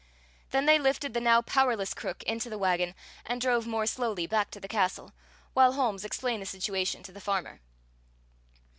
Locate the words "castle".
4.67-5.11